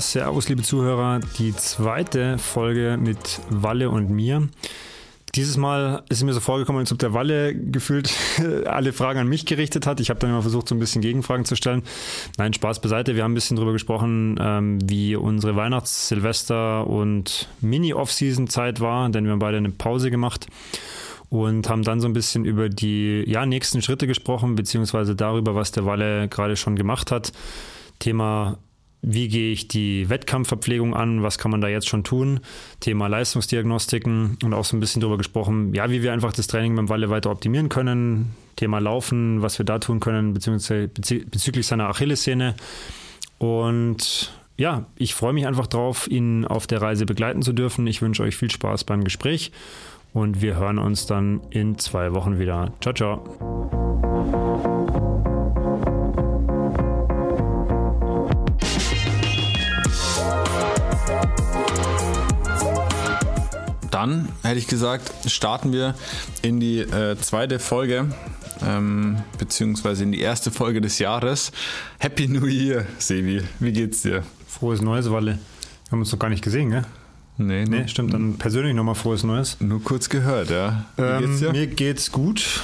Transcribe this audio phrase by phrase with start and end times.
[0.00, 1.20] Servus, liebe Zuhörer.
[1.38, 4.48] Die zweite Folge mit Walle und mir.
[5.34, 8.10] Dieses Mal ist mir so vorgekommen, als ob der Walle gefühlt
[8.66, 10.00] alle Fragen an mich gerichtet hat.
[10.00, 11.82] Ich habe dann immer versucht, so ein bisschen Gegenfragen zu stellen.
[12.36, 13.16] Nein, Spaß beiseite.
[13.16, 19.24] Wir haben ein bisschen darüber gesprochen, ähm, wie unsere Weihnachts-, Silvester- und Mini-Off-Season-Zeit war, denn
[19.24, 20.46] wir haben beide eine Pause gemacht
[21.30, 25.72] und haben dann so ein bisschen über die ja, nächsten Schritte gesprochen, beziehungsweise darüber, was
[25.72, 27.32] der Walle gerade schon gemacht hat.
[27.98, 28.58] Thema
[29.02, 32.40] wie gehe ich die Wettkampfverpflegung an, was kann man da jetzt schon tun,
[32.80, 36.74] Thema Leistungsdiagnostiken und auch so ein bisschen darüber gesprochen, ja, wie wir einfach das Training
[36.74, 41.88] beim Walle weiter optimieren können, Thema Laufen, was wir da tun können, beziehungsweise bezüglich seiner
[41.88, 42.56] Achillessehne.
[43.38, 47.86] Und ja, ich freue mich einfach drauf, ihn auf der Reise begleiten zu dürfen.
[47.86, 49.52] Ich wünsche euch viel Spaß beim Gespräch
[50.12, 52.72] und wir hören uns dann in zwei Wochen wieder.
[52.80, 54.77] Ciao, ciao.
[63.98, 65.94] Dann hätte ich gesagt, starten wir
[66.42, 68.06] in die äh, zweite Folge,
[68.64, 71.50] ähm, beziehungsweise in die erste Folge des Jahres.
[71.98, 73.42] Happy New Year, Sevi.
[73.58, 74.22] Wie geht's dir?
[74.46, 75.32] Frohes Neues, Walle.
[75.32, 76.84] Wir haben uns doch gar nicht gesehen, gell?
[77.38, 78.14] Nee, nee stimmt.
[78.14, 79.56] Dann persönlich nochmal frohes Neues.
[79.60, 80.84] Nur kurz gehört, ja.
[80.96, 81.50] Wie ähm, geht's dir?
[81.50, 82.62] Mir geht's gut.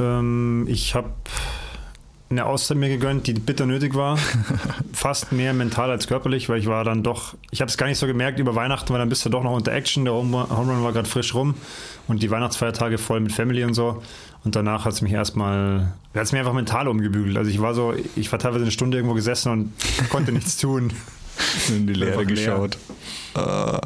[0.00, 1.10] Ähm, ich habe
[2.28, 4.18] eine Auszeit mir gegönnt, die bitter nötig war.
[5.04, 7.98] Fast mehr mental als körperlich, weil ich war dann doch, ich habe es gar nicht
[7.98, 10.06] so gemerkt, über Weihnachten, weil dann bist du doch noch unter Action.
[10.06, 11.56] Der Home Run war gerade frisch rum
[12.08, 14.02] und die Weihnachtsfeiertage voll mit Family und so.
[14.44, 17.36] Und danach hat es mich erstmal, hat es mir einfach mental umgebügelt.
[17.36, 19.74] Also ich war so, ich war teilweise eine Stunde irgendwo gesessen und
[20.08, 20.90] konnte nichts tun.
[21.68, 22.78] In die Leere geschaut.
[23.36, 23.80] Uh.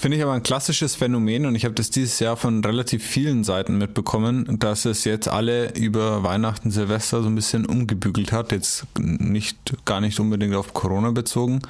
[0.00, 3.44] Finde ich aber ein klassisches Phänomen und ich habe das dieses Jahr von relativ vielen
[3.44, 8.50] Seiten mitbekommen, dass es jetzt alle über Weihnachten, Silvester so ein bisschen umgebügelt hat.
[8.50, 11.60] Jetzt nicht, gar nicht unbedingt auf Corona bezogen,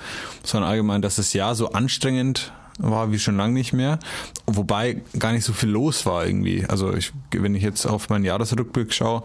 [0.45, 3.99] sondern allgemein, dass das Jahr so anstrengend war wie schon lange nicht mehr.
[4.47, 6.65] Wobei gar nicht so viel los war irgendwie.
[6.67, 9.25] Also ich, wenn ich jetzt auf meinen Jahresrückblick schaue,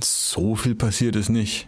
[0.00, 1.66] so viel passiert ist nicht.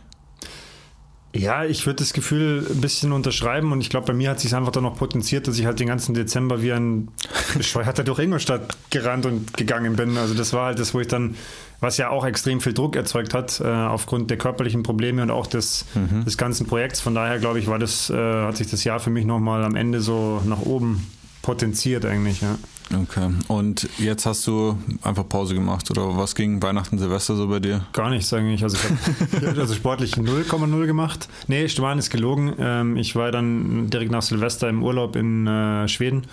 [1.37, 4.55] Ja, ich würde das Gefühl ein bisschen unterschreiben und ich glaube, bei mir hat sich
[4.55, 7.09] einfach dann noch potenziert, dass ich halt den ganzen Dezember wie ein
[7.57, 10.17] Bescheuerter durch Ingolstadt gerannt und gegangen bin.
[10.17, 11.37] Also das war halt das, wo ich dann,
[11.81, 15.47] was ja auch extrem viel Druck erzeugt hat, äh, aufgrund der körperlichen Probleme und auch
[15.47, 16.25] des, mhm.
[16.25, 17.01] des ganzen Projekts.
[17.01, 19.77] Von daher glaube ich, war das, äh, hat sich das Jahr für mich nochmal am
[19.77, 21.07] Ende so nach oben
[21.43, 22.59] potenziert eigentlich, ja.
[22.95, 23.31] Okay.
[23.49, 27.85] Und jetzt hast du einfach Pause gemacht oder was ging Weihnachten, Silvester so bei dir?
[27.93, 28.63] Gar nichts eigentlich.
[28.63, 31.29] Also ich habe also sportlich 0,0 gemacht.
[31.49, 32.55] Nee, Stefan ist gelogen.
[32.59, 36.27] Ähm, ich war dann direkt nach Silvester im Urlaub in äh, Schweden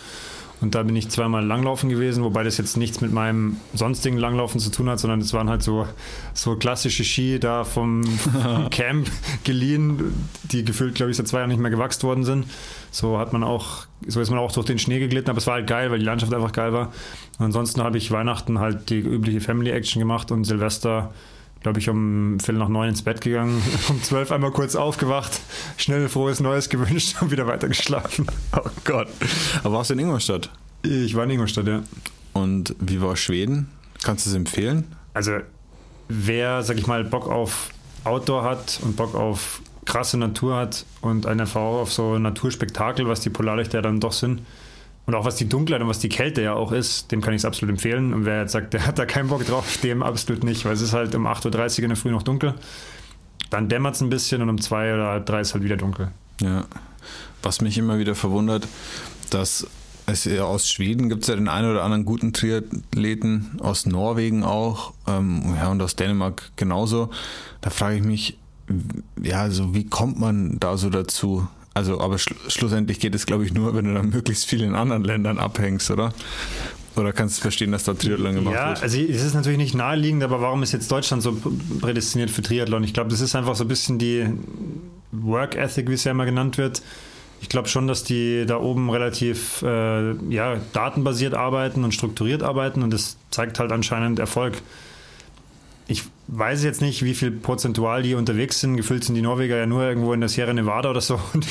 [0.64, 4.62] und da bin ich zweimal langlaufen gewesen, wobei das jetzt nichts mit meinem sonstigen Langlaufen
[4.62, 5.86] zu tun hat, sondern es waren halt so,
[6.34, 8.02] so klassische Ski da vom,
[8.72, 9.12] Camp
[9.44, 10.14] geliehen,
[10.44, 12.46] die gefühlt, glaube ich, seit zwei Jahren nicht mehr gewachsen worden sind.
[12.92, 15.56] So hat man auch, so ist man auch durch den Schnee geglitten, aber es war
[15.56, 16.94] halt geil, weil die Landschaft einfach geil war.
[17.40, 21.14] Und ansonsten habe ich Weihnachten halt die übliche Family Action gemacht und Silvester
[21.64, 25.42] glaube ich, um Viertel nach neun ins Bett gegangen, um zwölf einmal kurz aufgewacht,
[25.78, 28.28] schnell frohes Neues gewünscht und wieder weiter geschlafen.
[28.56, 29.08] Oh Gott.
[29.64, 30.52] Aber warst du in Ingolstadt?
[30.84, 31.82] Ich war in Ingolstadt, ja.
[32.34, 33.70] Und wie war Schweden?
[34.04, 34.96] Kannst du es empfehlen?
[35.14, 35.40] Also,
[36.08, 37.70] wer, sag ich mal, Bock auf
[38.04, 43.22] Outdoor hat und Bock auf krasse Natur hat und eine Erfahrung auf so Naturspektakel, was
[43.22, 44.42] die Polarlichter dann doch sind,
[45.06, 47.42] und auch was die Dunkelheit und was die Kälte ja auch ist, dem kann ich
[47.42, 48.14] es absolut empfehlen.
[48.14, 50.82] Und wer jetzt sagt, der hat da keinen Bock drauf, dem absolut nicht, weil es
[50.82, 52.54] ist halt um 8.30 Uhr in der Früh noch dunkel.
[53.50, 56.12] Dann dämmert es ein bisschen und um 2 oder halb 3 ist halt wieder dunkel.
[56.42, 56.66] Ja.
[57.42, 58.68] Was mich immer wieder verwundert,
[59.30, 59.68] dass
[60.06, 64.44] es ja aus Schweden gibt es ja den einen oder anderen guten Triathleten, aus Norwegen
[64.44, 67.10] auch, ähm, ja, und aus Dänemark genauso.
[67.62, 68.38] Da frage ich mich,
[69.22, 71.48] ja, also wie kommt man da so dazu?
[71.74, 74.76] Also, aber schl schlussendlich geht es, glaube ich, nur, wenn du dann möglichst viel in
[74.76, 76.14] anderen Ländern abhängst, oder?
[76.96, 78.78] Oder kannst du verstehen, dass da Triathlon gemacht ja, wird?
[78.78, 81.36] Ja, also es ist natürlich nicht naheliegend, aber warum ist jetzt Deutschland so
[81.82, 82.84] prädestiniert für Triathlon?
[82.84, 84.28] Ich glaube, das ist einfach so ein bisschen die
[85.12, 86.84] Work Ethic, wie es ja immer genannt wird.
[87.42, 92.84] Ich glaube schon, dass die da oben relativ äh, ja, datenbasiert arbeiten und strukturiert arbeiten
[92.84, 94.62] und das zeigt halt anscheinend Erfolg.
[95.88, 98.78] Ich weiß jetzt nicht, wie viel prozentual die unterwegs sind.
[98.78, 101.46] Gefühlt sind die Norweger ja nur irgendwo in der Sierra Nevada oder so und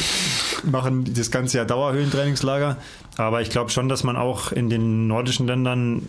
[0.64, 2.76] machen das ganze Jahr Dauerhöhentrainingslager.
[3.16, 6.08] Aber ich glaube schon, dass man auch in den nordischen Ländern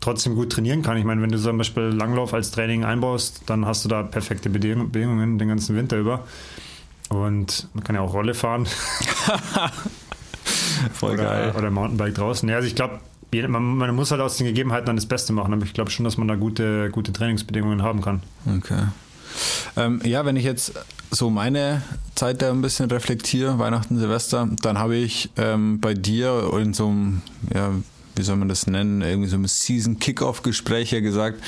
[0.00, 0.96] trotzdem gut trainieren kann.
[0.96, 4.48] Ich meine, wenn du zum Beispiel Langlauf als Training einbaust, dann hast du da perfekte
[4.48, 6.24] Bedingungen den ganzen Winter über.
[7.08, 8.66] Und man kann ja auch Rolle fahren.
[10.92, 11.54] Voll oder, geil.
[11.56, 12.48] Oder Mountainbike draußen.
[12.48, 13.00] Ja, also ich glaube,
[13.32, 15.52] man, man, muss halt aus den Gegebenheiten dann das Beste machen.
[15.52, 18.22] Aber ich glaube schon, dass man da gute, gute Trainingsbedingungen haben kann.
[18.56, 18.84] Okay.
[19.76, 20.72] Ähm, ja, wenn ich jetzt
[21.10, 21.82] so meine
[22.14, 26.88] Zeit da ein bisschen reflektiere, Weihnachten, Silvester, dann habe ich ähm, bei dir in so
[26.88, 27.22] einem,
[27.54, 27.72] ja,
[28.16, 31.42] wie soll man das nennen, irgendwie so einem Season-Kickoff-Gespräch ja gesagt,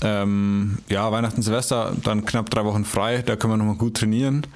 [0.00, 4.46] ähm, ja, Weihnachten, Silvester, dann knapp drei Wochen frei, da können wir nochmal gut trainieren.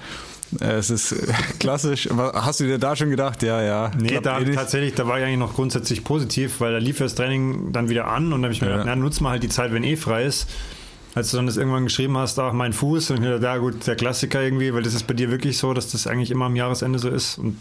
[0.61, 1.15] Äh, es ist
[1.59, 2.09] klassisch.
[2.09, 3.43] Hast du dir da schon gedacht?
[3.43, 3.91] Ja, ja.
[3.97, 7.15] Nee, da, eh tatsächlich, da war ich eigentlich noch grundsätzlich positiv, weil da lief das
[7.15, 8.73] Training dann wieder an und da habe ich mir ja.
[8.73, 10.49] gedacht, na, nutz mal halt die Zeit, wenn eh frei ist.
[11.15, 13.85] Als du dann das irgendwann geschrieben hast, ach, mein Fuß, und ich dachte, ja gut,
[13.85, 16.55] der Klassiker irgendwie, weil das ist bei dir wirklich so, dass das eigentlich immer am
[16.55, 17.37] Jahresende so ist.
[17.37, 17.57] Und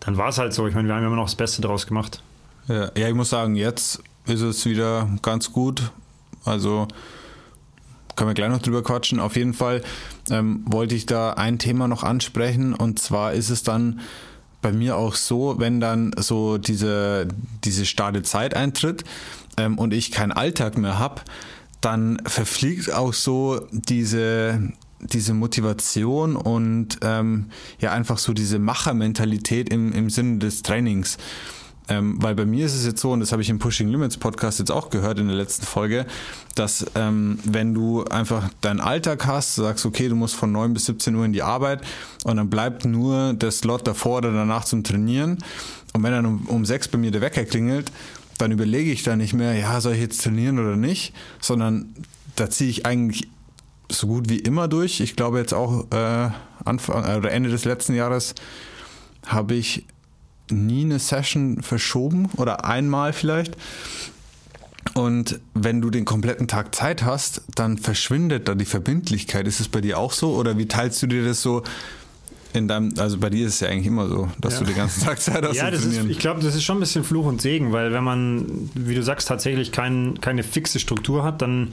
[0.00, 0.66] dann war es halt so.
[0.66, 2.22] Ich meine, wir haben immer noch das Beste draus gemacht.
[2.68, 5.90] Ja, ja, ich muss sagen, jetzt ist es wieder ganz gut.
[6.44, 6.88] Also
[8.16, 9.20] können wir gleich noch drüber quatschen.
[9.20, 9.82] Auf jeden Fall
[10.30, 14.00] ähm, wollte ich da ein Thema noch ansprechen und zwar ist es dann
[14.62, 17.28] bei mir auch so, wenn dann so diese,
[17.64, 19.04] diese starre Zeit eintritt
[19.56, 21.22] ähm, und ich keinen Alltag mehr habe,
[21.80, 27.46] dann verfliegt auch so diese, diese Motivation und ähm,
[27.80, 31.16] ja einfach so diese Machermentalität im, im Sinne des Trainings.
[31.90, 34.16] Ähm, weil bei mir ist es jetzt so, und das habe ich im Pushing Limits
[34.16, 36.06] Podcast jetzt auch gehört in der letzten Folge,
[36.54, 40.86] dass ähm, wenn du einfach deinen Alltag hast, sagst, okay, du musst von 9 bis
[40.86, 41.82] 17 Uhr in die Arbeit
[42.22, 45.38] und dann bleibt nur der Slot davor oder danach zum Trainieren.
[45.92, 47.90] Und wenn dann um, um 6 bei mir der Wecker klingelt,
[48.38, 51.92] dann überlege ich da nicht mehr, ja, soll ich jetzt trainieren oder nicht, sondern
[52.36, 53.28] da ziehe ich eigentlich
[53.90, 55.00] so gut wie immer durch.
[55.00, 56.30] Ich glaube jetzt auch äh,
[56.64, 58.36] Anfang oder Ende des letzten Jahres
[59.26, 59.84] habe ich
[60.52, 63.56] nie eine Session verschoben oder einmal vielleicht.
[64.94, 69.46] Und wenn du den kompletten Tag Zeit hast, dann verschwindet da die Verbindlichkeit.
[69.46, 70.34] Ist es bei dir auch so?
[70.34, 71.62] Oder wie teilst du dir das so
[72.52, 74.60] in deinem, also bei dir ist es ja eigentlich immer so, dass ja.
[74.60, 76.80] du den ganzen Tag Zeit hast ja, das ist, ich glaube, das ist schon ein
[76.80, 81.22] bisschen Fluch und Segen, weil wenn man, wie du sagst, tatsächlich kein, keine fixe Struktur
[81.22, 81.72] hat, dann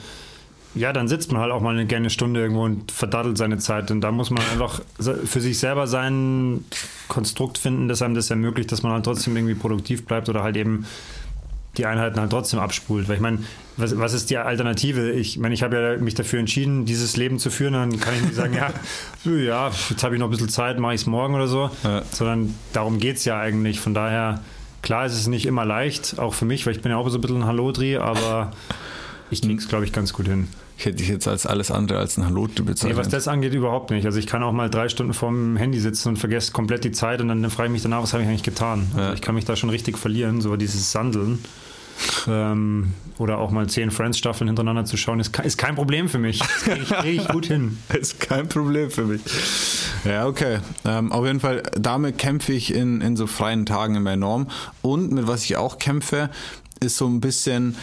[0.77, 3.91] ja, dann sitzt man halt auch mal eine gerne Stunde irgendwo und verdattelt seine Zeit.
[3.91, 6.65] Und da muss man einfach für sich selber sein
[7.07, 10.57] Konstrukt finden, das einem das ermöglicht, dass man halt trotzdem irgendwie produktiv bleibt oder halt
[10.57, 10.85] eben
[11.77, 13.07] die Einheiten halt trotzdem abspult.
[13.07, 13.39] Weil ich meine,
[13.77, 15.12] was, was ist die Alternative?
[15.12, 17.73] Ich meine, ich habe ja mich dafür entschieden, dieses Leben zu führen.
[17.73, 18.71] Dann kann ich nicht sagen, ja,
[19.31, 21.69] ja, jetzt habe ich noch ein bisschen Zeit, mache ich es morgen oder so.
[21.83, 22.03] Ja.
[22.12, 23.80] Sondern darum geht es ja eigentlich.
[23.80, 24.41] Von daher,
[24.81, 27.18] klar ist es nicht immer leicht, auch für mich, weil ich bin ja auch so
[27.18, 28.51] ein bisschen ein Hallodri, aber
[29.30, 30.47] ich kriege es, glaube ich, ganz gut hin.
[30.77, 32.83] Ich hätte dich jetzt als alles andere als ein Hallo bezeichnet.
[32.83, 34.06] Nee, was das angeht, überhaupt nicht.
[34.06, 37.19] Also ich kann auch mal drei Stunden vorm Handy sitzen und vergesse komplett die Zeit
[37.19, 38.88] und dann frage ich mich danach, was habe ich eigentlich getan.
[38.94, 39.13] Also ja.
[39.13, 41.39] ich kann mich da schon richtig verlieren, so dieses Sandeln.
[42.27, 46.39] Ähm, oder auch mal zehn Friends-Staffeln hintereinander zu schauen, ist, ist kein Problem für mich.
[46.39, 47.80] Das kriege ich, krieg ich, gut hin.
[48.00, 49.21] ist kein Problem für mich.
[50.06, 50.59] Ja, okay.
[50.85, 54.47] Ähm, auf jeden Fall, damit kämpfe ich in, in so freien Tagen immer enorm.
[54.83, 56.30] Und mit was ich auch kämpfe,
[56.80, 57.75] ist so ein bisschen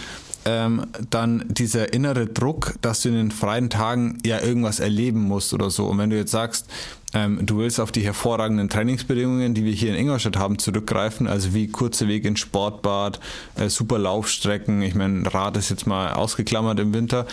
[0.44, 5.54] ähm, dann dieser innere Druck, dass du in den freien Tagen ja irgendwas erleben musst
[5.54, 5.86] oder so.
[5.86, 6.66] Und wenn du jetzt sagst,
[7.14, 11.54] ähm, du willst auf die hervorragenden Trainingsbedingungen, die wir hier in Ingolstadt haben, zurückgreifen, also
[11.54, 13.20] wie kurze Wege ins Sportbad,
[13.56, 17.26] äh, super Laufstrecken, ich meine, Rad ist jetzt mal ausgeklammert im Winter,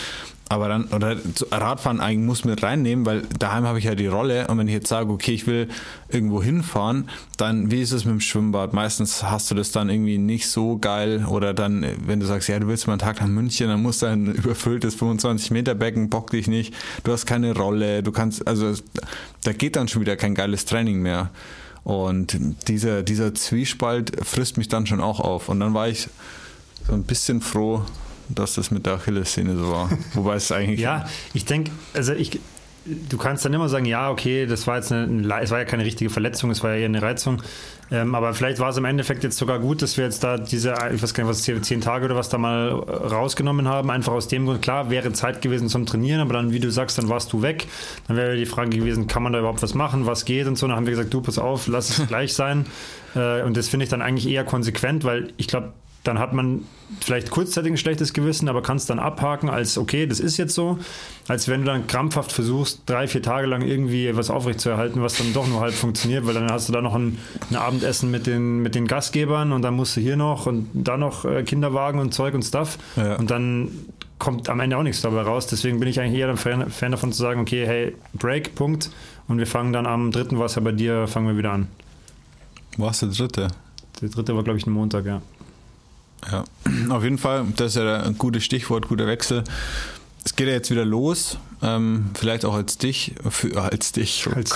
[0.51, 1.15] aber dann, oder
[1.49, 4.73] Radfahren eigentlich muss mit reinnehmen, weil daheim habe ich ja die Rolle und wenn ich
[4.73, 5.69] jetzt sage, okay, ich will
[6.09, 7.07] irgendwo hinfahren,
[7.37, 8.73] dann wie ist es mit dem Schwimmbad?
[8.73, 12.59] Meistens hast du das dann irgendwie nicht so geil oder dann, wenn du sagst, ja,
[12.59, 16.31] du willst mal einen Tag nach München, dann muss dein überfülltes 25 Meter Becken, bock
[16.31, 16.73] dich nicht,
[17.05, 18.73] du hast keine Rolle, du kannst, also
[19.45, 21.29] da geht dann schon wieder kein geiles Training mehr.
[21.85, 25.47] Und dieser, dieser Zwiespalt frisst mich dann schon auch auf.
[25.47, 26.09] Und dann war ich
[26.85, 27.83] so ein bisschen froh,
[28.35, 29.89] dass das mit der Achillessehne so war.
[30.13, 30.79] Wobei es eigentlich.
[30.79, 32.39] ja, ich denke, also ich,
[32.85, 35.85] du kannst dann immer sagen, ja, okay, das war jetzt eine, es war ja keine
[35.85, 37.41] richtige Verletzung, es war ja eher eine Reizung.
[37.91, 40.73] Ähm, aber vielleicht war es im Endeffekt jetzt sogar gut, dass wir jetzt da diese,
[40.93, 43.91] ich weiß gar nicht, was zehn, zehn Tage oder was da mal rausgenommen haben.
[43.91, 46.97] Einfach aus dem Grund, klar, wäre Zeit gewesen zum Trainieren, aber dann, wie du sagst,
[46.97, 47.67] dann warst du weg.
[48.07, 50.67] Dann wäre die Frage gewesen, kann man da überhaupt was machen, was geht und so.
[50.67, 52.65] Dann haben wir gesagt, du, pass auf, lass es gleich sein.
[53.13, 55.73] Äh, und das finde ich dann eigentlich eher konsequent, weil ich glaube,
[56.03, 56.65] dann hat man
[56.99, 60.55] vielleicht kurzzeitig ein schlechtes Gewissen, aber kann es dann abhaken als, okay, das ist jetzt
[60.55, 60.79] so,
[61.27, 65.33] als wenn du dann krampfhaft versuchst, drei, vier Tage lang irgendwie was aufrechtzuerhalten, was dann
[65.33, 67.17] doch nur halb funktioniert, weil dann hast du da noch ein,
[67.49, 70.97] ein Abendessen mit den, mit den Gastgebern und dann musst du hier noch und da
[70.97, 73.15] noch äh, Kinderwagen und Zeug und Stuff ja.
[73.15, 73.69] und dann
[74.21, 75.47] kommt am Ende auch nichts dabei raus.
[75.47, 78.91] Deswegen bin ich eigentlich eher ein Fan, Fan davon zu sagen, okay, hey, Break, Punkt.
[79.27, 81.67] Und wir fangen dann am dritten, war es ja bei dir, fangen wir wieder an.
[82.77, 83.47] War es der dritte?
[83.99, 85.21] Der dritte war, glaube ich, ein Montag, ja.
[86.29, 86.43] Ja,
[86.89, 89.43] auf jeden Fall, das ist ja ein gutes Stichwort, guter Wechsel.
[90.23, 94.27] Es geht ja jetzt wieder los, ähm, vielleicht auch als dich, für, als dich.
[94.35, 94.53] Als,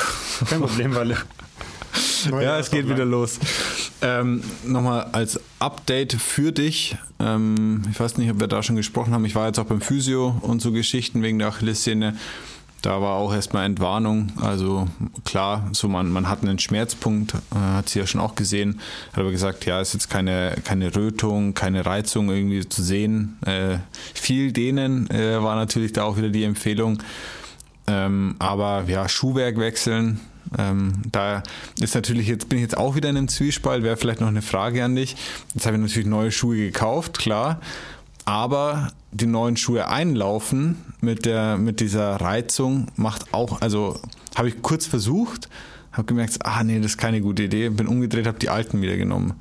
[0.48, 1.18] kein Problem, weil
[2.32, 3.40] ja, es geht wieder los.
[4.02, 6.98] Ähm, Nochmal als Update für dich.
[7.20, 9.26] Ähm, ich weiß nicht, ob wir da schon gesprochen haben.
[9.26, 12.16] Ich war jetzt auch beim Physio und so Geschichten wegen der Achillessehne.
[12.86, 14.32] Da war auch erstmal Entwarnung.
[14.40, 14.88] Also
[15.24, 18.80] klar, so man, man hat einen Schmerzpunkt, äh, hat sie ja schon auch gesehen.
[19.12, 23.40] Hat aber gesagt, ja, ist jetzt keine, keine Rötung, keine Reizung irgendwie zu sehen.
[23.44, 23.80] Äh,
[24.14, 27.02] viel denen äh, war natürlich da auch wieder die Empfehlung.
[27.88, 30.20] Ähm, aber ja, Schuhwerk wechseln.
[30.56, 31.42] Ähm, da
[31.80, 33.82] ist natürlich jetzt bin ich jetzt auch wieder in einem Zwiespalt.
[33.82, 35.16] Wäre vielleicht noch eine Frage an dich.
[35.56, 37.60] Jetzt habe ich natürlich neue Schuhe gekauft, klar.
[38.26, 44.00] Aber die neuen Schuhe einlaufen mit der mit dieser Reizung macht auch, also
[44.36, 45.48] habe ich kurz versucht,
[45.92, 48.98] habe gemerkt, ah nee, das ist keine gute Idee, bin umgedreht, habe die alten wieder
[48.98, 49.36] genommen.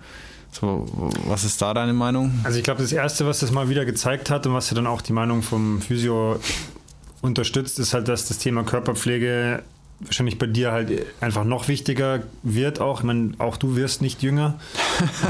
[0.52, 0.86] So,
[1.26, 2.32] was ist da deine Meinung?
[2.44, 4.86] Also ich glaube, das Erste, was das mal wieder gezeigt hat und was ja dann
[4.86, 6.38] auch die Meinung vom Physio
[7.22, 9.62] unterstützt, ist halt, dass das Thema Körperpflege
[10.00, 13.00] wahrscheinlich bei dir halt einfach noch wichtiger wird auch.
[13.00, 14.58] Ich meine, auch du wirst nicht jünger.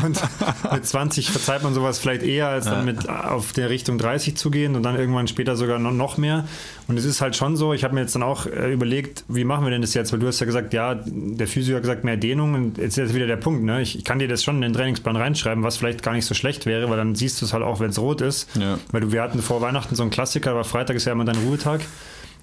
[0.03, 0.21] Und
[0.73, 4.51] mit 20 verzeiht man sowas vielleicht eher, als dann mit auf der Richtung 30 zu
[4.51, 6.45] gehen und dann irgendwann später sogar noch mehr.
[6.89, 9.45] Und es ist halt schon so, ich habe mir jetzt dann auch äh, überlegt, wie
[9.45, 10.13] machen wir denn das jetzt?
[10.13, 12.55] Weil du hast ja gesagt, ja, der Physio hat gesagt, mehr Dehnung.
[12.55, 13.81] Und jetzt ist wieder der Punkt, ne?
[13.81, 16.35] Ich, ich kann dir das schon in den Trainingsplan reinschreiben, was vielleicht gar nicht so
[16.35, 18.49] schlecht wäre, weil dann siehst du es halt auch, wenn es rot ist.
[18.59, 18.79] Ja.
[18.91, 21.37] Weil du, wir hatten vor Weihnachten so einen Klassiker, aber Freitag ist ja immer dein
[21.37, 21.81] Ruhetag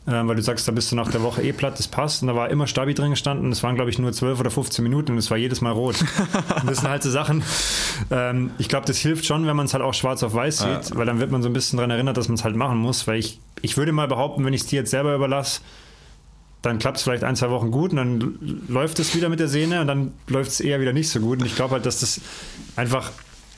[0.05, 2.23] weil du sagst, da bist du nach der Woche eh platt, das passt.
[2.23, 3.51] Und da war immer Stabi drin gestanden.
[3.51, 6.01] Es waren, glaube ich, nur 12 oder 15 Minuten und es war jedes Mal rot.
[6.61, 7.43] und das sind halt so Sachen.
[8.09, 10.89] Ähm, ich glaube, das hilft schon, wenn man es halt auch schwarz auf weiß sieht,
[10.89, 10.95] ja.
[10.95, 13.05] weil dann wird man so ein bisschen daran erinnert, dass man es halt machen muss.
[13.05, 15.61] Weil ich, ich würde mal behaupten, wenn ich es dir jetzt selber überlasse,
[16.63, 19.47] dann klappt es vielleicht ein, zwei Wochen gut und dann läuft es wieder mit der
[19.47, 21.39] Sehne und dann läuft es eher wieder nicht so gut.
[21.39, 22.21] Und ich glaube halt, dass das
[22.75, 23.11] einfach,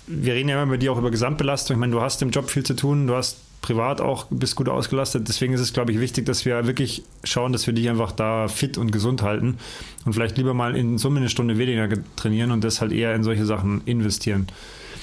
[0.07, 1.75] wir reden ja immer mit dir auch über Gesamtbelastung.
[1.75, 4.69] Ich meine, du hast im Job viel zu tun, du hast privat auch bist gut
[4.69, 5.27] ausgelastet.
[5.27, 8.47] Deswegen ist es, glaube ich, wichtig, dass wir wirklich schauen, dass wir dich einfach da
[8.47, 9.57] fit und gesund halten
[10.05, 13.23] und vielleicht lieber mal in Summe eine Stunde weniger trainieren und das halt eher in
[13.23, 14.47] solche Sachen investieren.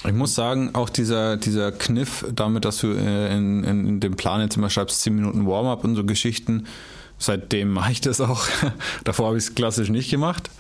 [0.07, 4.17] Ich muss sagen, auch dieser, dieser Kniff damit, dass du äh, in, in, in dem
[4.17, 6.67] Plan jetzt immer schreibst, 10 Minuten Warm-up und so Geschichten,
[7.19, 8.47] seitdem mache ich das auch.
[9.05, 10.50] Davor habe ich es klassisch nicht gemacht.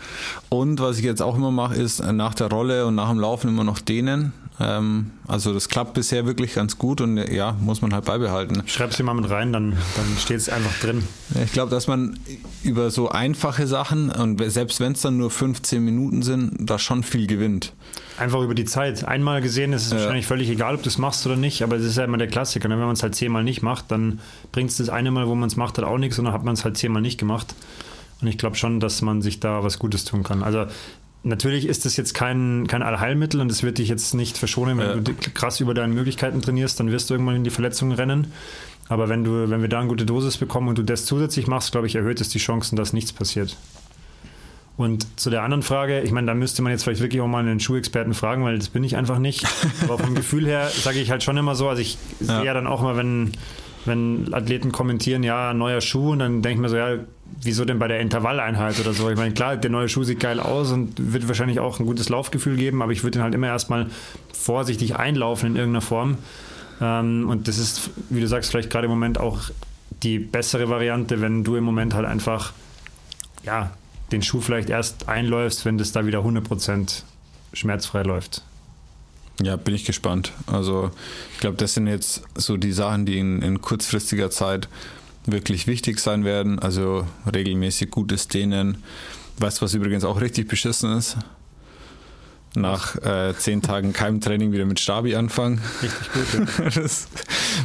[0.48, 3.48] Und was ich jetzt auch immer mache, ist nach der Rolle und nach dem Laufen
[3.48, 4.32] immer noch dehnen.
[4.60, 8.62] Ähm, also das klappt bisher wirklich ganz gut und ja, muss man halt beibehalten.
[8.66, 11.02] Schreib sie mal mit rein, dann, dann steht es einfach drin.
[11.42, 12.18] Ich glaube, dass man
[12.62, 17.02] über so einfache Sachen und selbst wenn es dann nur 15 Minuten sind, da schon
[17.02, 17.72] viel gewinnt.
[18.18, 19.04] Einfach über die Zeit.
[19.04, 19.98] Einmal gesehen ist es ja.
[19.98, 22.28] wahrscheinlich völlig egal, ob du es machst oder nicht, aber es ist ja immer der
[22.28, 22.68] Klassiker.
[22.68, 22.74] Ne?
[22.74, 24.20] Wenn man es halt zehnmal nicht macht, dann
[24.52, 26.44] bringt es das eine Mal, wo man es macht, halt auch nichts und dann hat
[26.44, 27.54] man es halt zehnmal nicht gemacht.
[28.20, 30.42] Und ich glaube schon, dass man sich da was Gutes tun kann.
[30.42, 30.66] Also
[31.22, 34.86] Natürlich ist das jetzt kein, kein Allheilmittel und es wird dich jetzt nicht verschonen, wenn
[34.86, 34.96] ja.
[34.96, 38.32] du krass über deine Möglichkeiten trainierst, dann wirst du irgendwann in die Verletzungen rennen.
[38.88, 41.72] Aber wenn du, wenn wir da eine gute Dosis bekommen und du das zusätzlich machst,
[41.72, 43.56] glaube ich, erhöht es die Chancen, dass nichts passiert.
[44.76, 47.38] Und zu der anderen Frage, ich meine, da müsste man jetzt vielleicht wirklich auch mal
[47.38, 49.46] einen Schuhexperten fragen, weil das bin ich einfach nicht.
[49.82, 52.38] Aber vom Gefühl her sage ich halt schon immer so, also ich ja.
[52.38, 53.32] sehe ja dann auch mal, wenn,
[53.84, 56.96] wenn Athleten kommentieren, ja, neuer Schuh, und dann denke ich mir so, ja,
[57.42, 59.10] wieso denn bei der Intervalleinheit oder so?
[59.10, 62.08] Ich meine, klar, der neue Schuh sieht geil aus und wird wahrscheinlich auch ein gutes
[62.08, 63.86] Laufgefühl geben, aber ich würde den halt immer erstmal
[64.32, 66.18] vorsichtig einlaufen in irgendeiner Form.
[66.80, 69.50] Ähm, und das ist, wie du sagst, vielleicht gerade im Moment auch
[70.02, 72.52] die bessere Variante, wenn du im Moment halt einfach,
[73.44, 73.70] ja,
[74.12, 77.02] den Schuh vielleicht erst einläufst, wenn das da wieder 100%
[77.52, 78.42] schmerzfrei läuft.
[79.42, 80.32] Ja, bin ich gespannt.
[80.46, 80.90] Also
[81.32, 84.68] ich glaube, das sind jetzt so die Sachen, die in, in kurzfristiger Zeit
[85.26, 86.58] wirklich wichtig sein werden.
[86.58, 88.82] Also regelmäßig gutes Dehnen.
[89.38, 91.16] Weißt du, was übrigens auch richtig beschissen ist?
[92.56, 95.60] Nach äh, zehn Tagen Keimtraining wieder mit Stabi anfangen.
[95.82, 96.48] Richtig gut.
[96.58, 96.70] Ja.
[96.82, 97.08] Das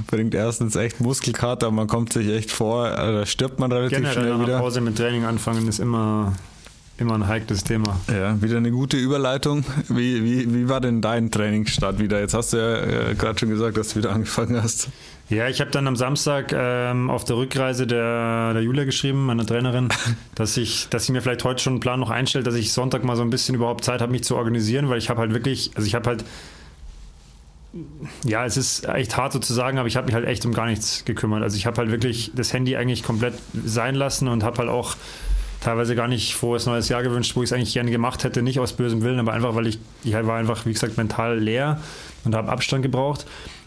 [0.07, 4.13] bringt erstens echt Muskelkater, man kommt sich echt vor, also da stirbt man relativ Generell
[4.13, 4.59] schnell wieder.
[4.59, 6.33] Pause mit Training anfangen ist immer
[6.97, 7.99] immer ein heikles Thema.
[8.07, 9.65] Ja, wieder eine gute Überleitung.
[9.89, 12.19] Wie, wie, wie war denn dein Trainingsstart wieder?
[12.19, 14.89] Jetzt hast du ja äh, gerade schon gesagt, dass du wieder angefangen hast.
[15.27, 19.45] Ja, ich habe dann am Samstag ähm, auf der Rückreise der, der Julia geschrieben, meiner
[19.45, 19.89] Trainerin,
[20.35, 23.03] dass ich, dass sie mir vielleicht heute schon einen Plan noch einstellt, dass ich Sonntag
[23.03, 25.71] mal so ein bisschen überhaupt Zeit habe, mich zu organisieren, weil ich habe halt wirklich,
[25.75, 26.25] also ich habe halt
[28.23, 30.53] ja, es ist echt hart so zu sagen, aber ich habe mich halt echt um
[30.53, 31.43] gar nichts gekümmert.
[31.43, 33.33] Also ich habe halt wirklich das Handy eigentlich komplett
[33.65, 34.95] sein lassen und habe halt auch
[35.61, 38.59] teilweise gar nicht frohes neues Jahr gewünscht, wo ich es eigentlich gerne gemacht hätte, nicht
[38.59, 41.79] aus bösem Willen, aber einfach, weil ich, ich war einfach, wie gesagt, mental leer
[42.23, 43.25] und habe Abstand gebraucht.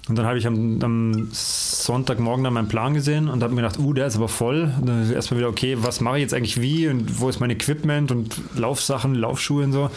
[0.08, 3.78] Und dann habe ich am, am, Sonntagmorgen dann meinen Plan gesehen und habe mir gedacht,
[3.78, 4.72] uh, der ist aber voll.
[4.80, 7.50] Und dann erstmal wieder, okay, was mache ich jetzt eigentlich wie und wo ist mein
[7.50, 9.90] Equipment und Laufsachen, Laufschuhe und so.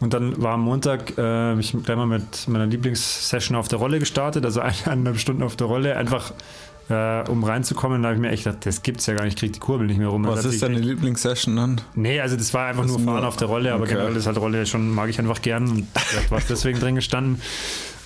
[0.00, 3.98] Und dann war am Montag, äh, ich gleich mal mit meiner Lieblingssession auf der Rolle
[3.98, 6.32] gestartet, also eineinhalb Stunden auf der Rolle, einfach
[6.90, 8.02] äh, um reinzukommen.
[8.02, 9.86] Da habe ich mir echt gedacht, das gibt's ja gar nicht, ich kriege die Kurbel
[9.86, 10.26] nicht mehr rum.
[10.26, 11.80] Was ist deine Lieblingssession dann?
[11.94, 13.94] Nee, also das war einfach Was nur Fahren auf der Rolle, aber okay.
[13.94, 15.86] generell ist halt Rolle schon, mag ich einfach gern und
[16.30, 17.40] war deswegen drin gestanden.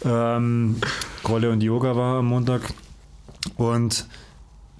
[0.05, 0.77] Ähm,
[1.27, 2.63] Rolle und Yoga war am Montag.
[3.57, 4.07] Und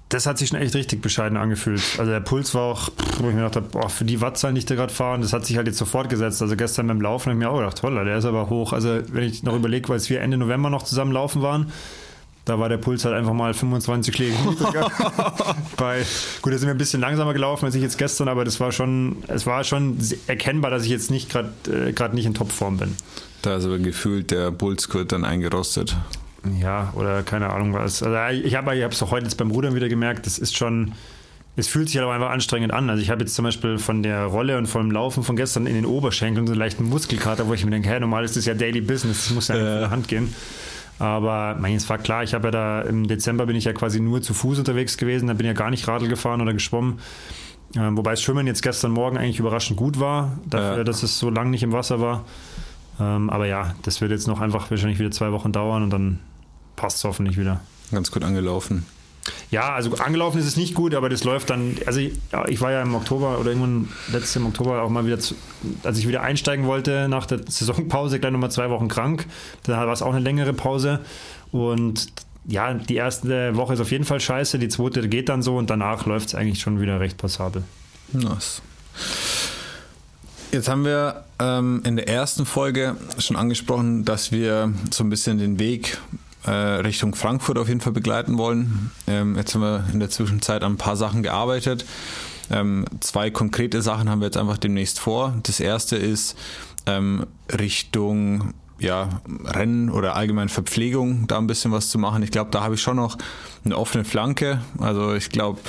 [0.09, 1.81] das hat sich schon echt richtig bescheiden angefühlt.
[1.97, 4.59] Also der Puls war auch, wo ich mir gedacht habe, boah, für die Wattzahlen, die
[4.59, 6.41] ich da gerade fahre, das hat sich halt jetzt sofort gesetzt.
[6.43, 8.71] Also gestern beim Laufen habe ich mir auch gedacht, toll, der ist aber hoch.
[8.71, 11.71] Also wenn ich noch überlege, weil wir Ende November noch zusammen laufen waren,
[12.45, 14.91] da war der Puls halt einfach mal 25 Schläge niedriger.
[15.77, 16.05] Bei,
[16.41, 18.71] gut, da sind wir ein bisschen langsamer gelaufen als ich jetzt gestern, aber das war
[18.71, 19.97] schon, es war schon
[20.27, 22.95] erkennbar, dass ich jetzt nicht gerade äh, nicht in Topform bin.
[23.41, 25.97] Da ist aber gefühlt der Pulsgurt dann eingerostet.
[26.59, 28.03] Ja, oder keine Ahnung was.
[28.03, 30.93] Also ich habe es auch heute jetzt beim Rudern wieder gemerkt, das ist schon,
[31.55, 32.89] es fühlt sich halt auch einfach anstrengend an.
[32.91, 35.73] Also ich habe jetzt zum Beispiel von der Rolle und vom Laufen von gestern in
[35.73, 38.53] den Oberschenkeln so einen leichten Muskelkater, wo ich mir denke, hey, normal ist das ja
[38.53, 39.59] Daily Business, das muss ja äh.
[39.59, 40.33] in der Hand gehen.
[40.99, 43.99] Aber mein, es war klar, ich habe ja da im Dezember bin ich ja quasi
[43.99, 46.99] nur zu Fuß unterwegs gewesen, da bin ich ja gar nicht Radl gefahren oder geschwommen.
[47.75, 50.83] Ähm, wobei das Schwimmen jetzt gestern Morgen eigentlich überraschend gut war, dafür, ja.
[50.83, 52.23] dass es so lange nicht im Wasser war.
[52.99, 56.19] Ähm, aber ja, das wird jetzt noch einfach wahrscheinlich wieder zwei Wochen dauern und dann
[56.77, 57.59] passt es hoffentlich wieder.
[57.91, 58.85] Ganz gut angelaufen.
[59.51, 61.77] Ja, also angelaufen ist es nicht gut, aber das läuft dann.
[61.85, 65.05] Also ich, ja, ich war ja im Oktober oder irgendwann letztes im Oktober auch mal
[65.05, 65.35] wieder, zu,
[65.83, 69.25] als ich wieder einsteigen wollte nach der Saisonpause, gleich nochmal zwei Wochen krank.
[69.63, 70.99] Da war es auch eine längere Pause.
[71.51, 72.07] Und
[72.47, 75.69] ja, die erste Woche ist auf jeden Fall scheiße, die zweite geht dann so und
[75.69, 77.63] danach läuft es eigentlich schon wieder recht passabel.
[78.13, 78.61] Nice.
[80.51, 85.37] Jetzt haben wir ähm, in der ersten Folge schon angesprochen, dass wir so ein bisschen
[85.37, 85.97] den Weg
[86.45, 88.91] äh, Richtung Frankfurt auf jeden Fall begleiten wollen.
[89.07, 91.85] Ähm, jetzt haben wir in der Zwischenzeit an ein paar Sachen gearbeitet.
[92.51, 95.33] Ähm, zwei konkrete Sachen haben wir jetzt einfach demnächst vor.
[95.43, 96.37] Das erste ist
[96.85, 102.23] ähm, Richtung ja, Rennen oder allgemein Verpflegung, da ein bisschen was zu machen.
[102.23, 103.17] Ich glaube, da habe ich schon noch
[103.63, 104.61] eine offene Flanke.
[104.79, 105.59] Also ich glaube,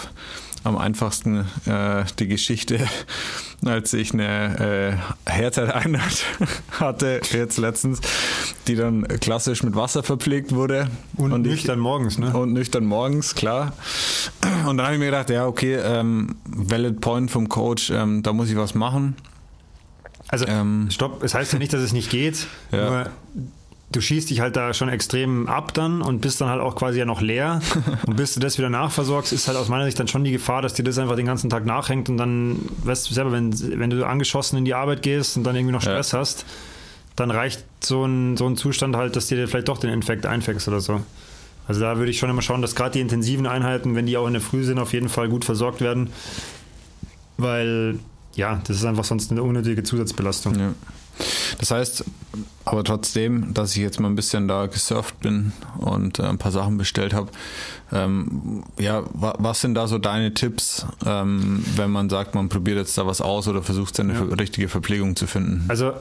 [0.67, 2.81] am einfachsten äh, die Geschichte,
[3.65, 6.25] als ich eine äh, Herzeinheit
[6.73, 8.01] hatte, jetzt letztens,
[8.67, 10.89] die dann klassisch mit Wasser verpflegt wurde.
[11.17, 12.37] Und, und nüchtern ich, morgens, ne?
[12.37, 13.73] Und nüchtern morgens, klar.
[14.67, 18.33] Und dann habe ich mir gedacht, ja, okay, ähm, valid point vom Coach, ähm, da
[18.33, 19.17] muss ich was machen.
[20.29, 22.91] Also, ähm, stopp, es heißt ja nicht, dass es nicht geht, ja.
[22.91, 23.11] nur
[23.97, 26.99] du schießt dich halt da schon extrem ab dann und bist dann halt auch quasi
[26.99, 27.61] ja noch leer.
[28.07, 30.61] und bis du das wieder nachversorgst, ist halt aus meiner Sicht dann schon die Gefahr,
[30.61, 33.91] dass dir das einfach den ganzen Tag nachhängt und dann, weißt du selber, wenn, wenn
[33.91, 36.19] du angeschossen in die Arbeit gehst und dann irgendwie noch Stress ja.
[36.19, 36.45] hast,
[37.17, 40.69] dann reicht so ein, so ein Zustand halt, dass dir vielleicht doch den Infekt einfängst
[40.69, 41.01] oder so.
[41.67, 44.27] Also da würde ich schon immer schauen, dass gerade die intensiven Einheiten, wenn die auch
[44.27, 46.11] in der Früh sind, auf jeden Fall gut versorgt werden.
[47.39, 47.99] Weil,
[48.35, 50.59] ja, das ist einfach sonst eine unnötige Zusatzbelastung.
[50.59, 50.75] Ja.
[51.59, 52.05] Das heißt,
[52.65, 56.53] aber trotzdem, dass ich jetzt mal ein bisschen da gesurft bin und äh, ein paar
[56.53, 57.31] Sachen bestellt habe,
[57.93, 62.79] ähm, ja, wa was sind da so deine Tipps, ähm, wenn man sagt, man probiert
[62.79, 64.23] jetzt da was aus oder versucht seine ja.
[64.23, 65.65] richtige Verpflegung zu finden?
[65.69, 65.93] Also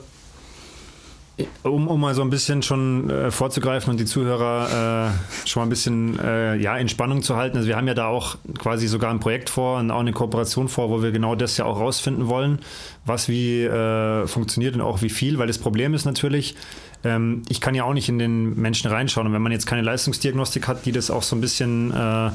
[1.64, 5.66] um, um mal so ein bisschen schon äh, vorzugreifen und die Zuhörer äh, schon mal
[5.66, 7.58] ein bisschen äh, ja, in Spannung zu halten.
[7.58, 10.70] Also wir haben ja da auch quasi sogar ein Projekt vor und auch eine Kooperation
[10.70, 12.60] vor, wo wir genau das ja auch rausfinden wollen,
[13.06, 16.56] was wie äh, funktioniert und auch wie viel, weil das Problem ist natürlich,
[17.04, 19.82] ähm, ich kann ja auch nicht in den Menschen reinschauen und wenn man jetzt keine
[19.82, 22.32] Leistungsdiagnostik hat, die das auch so ein bisschen äh,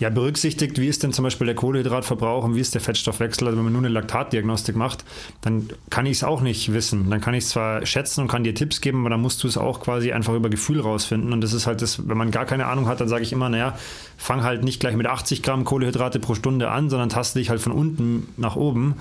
[0.00, 3.46] ja, berücksichtigt, wie ist denn zum Beispiel der Kohlehydratverbrauch und wie ist der Fettstoffwechsel.
[3.46, 5.04] Also wenn man nur eine Laktatdiagnostik macht,
[5.40, 7.10] dann kann ich es auch nicht wissen.
[7.10, 9.48] Dann kann ich es zwar schätzen und kann dir Tipps geben, aber dann musst du
[9.48, 11.32] es auch quasi einfach über Gefühl rausfinden.
[11.32, 13.48] Und das ist halt das, wenn man gar keine Ahnung hat, dann sage ich immer,
[13.48, 13.78] naja,
[14.16, 17.60] fang halt nicht gleich mit 80 Gramm Kohlehydrate pro Stunde an, sondern taste dich halt
[17.60, 18.96] von unten nach oben.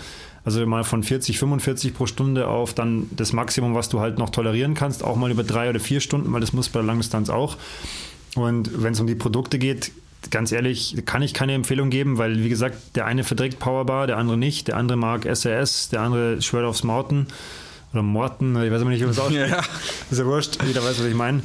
[0.46, 4.30] Also mal von 40, 45 pro Stunde auf dann das Maximum, was du halt noch
[4.30, 7.30] tolerieren kannst, auch mal über drei oder vier Stunden, weil das muss bei der Langdistanz
[7.30, 7.58] auch.
[8.36, 9.92] Und wenn es um die Produkte geht,
[10.32, 14.18] ganz ehrlich, kann ich keine Empfehlung geben, weil, wie gesagt, der eine verträgt Powerbar, der
[14.18, 17.28] andere nicht, der andere mag SAS, der andere schwört aufs Mountain
[17.92, 19.50] oder Morten, ich weiß immer nicht, wie man es ausspricht.
[19.50, 19.62] Ja.
[20.12, 21.42] Ist ja wurscht, jeder weiß, was ich meine.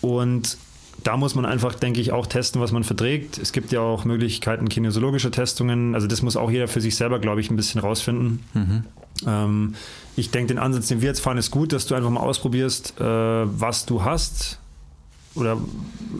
[0.00, 0.58] Und
[1.04, 3.38] da muss man einfach, denke ich, auch testen, was man verträgt.
[3.38, 5.94] Es gibt ja auch Möglichkeiten kinesiologischer Testungen.
[5.94, 8.40] Also das muss auch jeder für sich selber, glaube ich, ein bisschen rausfinden.
[8.54, 8.84] Mhm.
[9.26, 9.74] Ähm,
[10.16, 13.00] ich denke, den Ansatz, den wir jetzt fahren, ist gut, dass du einfach mal ausprobierst,
[13.00, 14.58] äh, was du hast
[15.34, 15.58] oder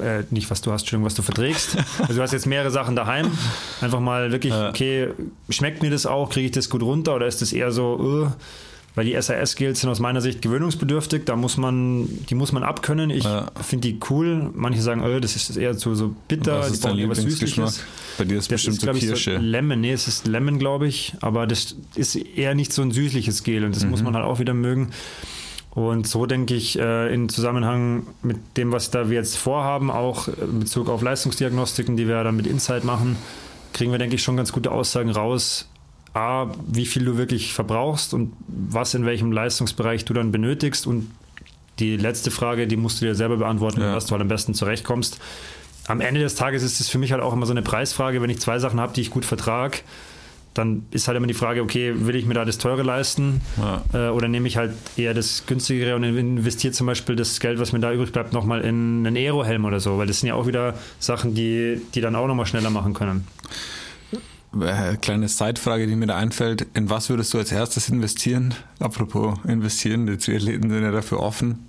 [0.01, 1.77] äh, nicht was du hast, Entschuldigung, was du verträgst.
[2.01, 3.31] Also du hast jetzt mehrere Sachen daheim.
[3.81, 5.09] Einfach mal wirklich, okay,
[5.49, 8.31] schmeckt mir das auch, kriege ich das gut runter oder ist das eher so, uh,
[8.95, 13.11] weil die SAS-Skills sind aus meiner Sicht gewöhnungsbedürftig, da muss man, die muss man abkönnen.
[13.11, 13.47] Ich ja.
[13.63, 14.51] finde die cool.
[14.55, 17.85] Manche sagen, oh, das ist eher so, so bitter, was ist die brauchen was Süßliches.
[18.19, 19.37] Bei dir ist das bestimmt ist, so Kirsche.
[19.37, 22.91] So Lemon, nee, es ist Lemon, glaube ich, aber das ist eher nicht so ein
[22.91, 23.91] süßliches Gel und das mhm.
[23.91, 24.91] muss man halt auch wieder mögen.
[25.71, 30.29] Und so denke ich, äh, in Zusammenhang mit dem, was da wir jetzt vorhaben, auch
[30.29, 33.17] in Bezug auf Leistungsdiagnostiken, die wir dann mit Insight machen,
[33.73, 35.69] kriegen wir, denke ich, schon ganz gute Aussagen raus.
[36.15, 40.87] A, wie viel du wirklich verbrauchst und was in welchem Leistungsbereich du dann benötigst.
[40.87, 41.11] Und
[41.79, 43.95] die letzte Frage, die musst du dir selber beantworten, ja.
[43.95, 45.21] was du halt am besten zurechtkommst.
[45.87, 48.31] am Ende des Tages ist es für mich halt auch immer so eine Preisfrage, wenn
[48.31, 49.79] ich zwei Sachen habe, die ich gut vertrage
[50.59, 53.83] dann ist halt immer die Frage, okay, will ich mir da das Teure leisten ja.
[53.93, 57.73] äh, oder nehme ich halt eher das Günstigere und investiere zum Beispiel das Geld, was
[57.73, 60.47] mir da übrig bleibt, nochmal in einen Aero-Helm oder so, weil das sind ja auch
[60.47, 63.27] wieder Sachen, die, die dann auch nochmal schneller machen können.
[64.61, 66.67] Äh, kleine Zeitfrage, die mir da einfällt.
[66.75, 68.55] In was würdest du als erstes investieren?
[68.81, 71.69] Apropos investieren, die Triathleten sind ja dafür offen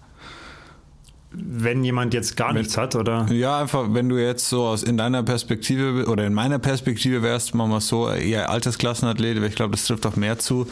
[1.31, 3.27] wenn jemand jetzt gar wenn, nichts hat, oder?
[3.31, 7.53] Ja, einfach, wenn du jetzt so aus in deiner Perspektive oder in meiner Perspektive wärst,
[7.53, 10.67] machen wir so, eher Altersklassenathlet, ich glaube, das trifft auch mehr zu.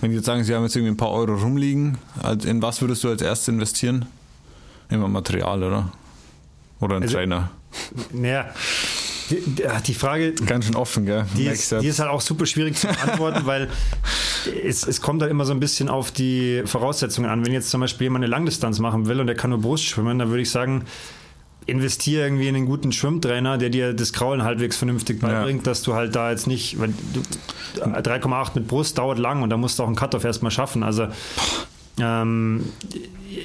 [0.00, 1.98] Wenn die jetzt sagen, sie haben jetzt irgendwie ein paar Euro rumliegen,
[2.44, 4.06] in was würdest du als erstes investieren?
[4.88, 5.92] Immer Material, oder?
[6.80, 7.50] Oder ein also, Trainer?
[8.12, 8.46] Naja,
[9.30, 9.42] die,
[9.86, 10.32] die, Frage.
[10.32, 11.26] Ganz schön offen, gell?
[11.36, 13.68] Die ist, die ist, halt auch super schwierig zu beantworten, weil
[14.64, 17.44] es, es kommt halt immer so ein bisschen auf die Voraussetzungen an.
[17.44, 20.18] Wenn jetzt zum Beispiel jemand eine Langdistanz machen will und der kann nur Brust schwimmen,
[20.18, 20.84] dann würde ich sagen,
[21.66, 25.70] investiere irgendwie in einen guten Schwimmtrainer, der dir das Kraulen halbwegs vernünftig beibringt, ja.
[25.70, 29.82] dass du halt da jetzt nicht, 3,8 mit Brust dauert lang und da musst du
[29.82, 30.82] auch einen Cut-Off erstmal schaffen.
[30.82, 31.08] Also
[32.00, 32.64] ähm,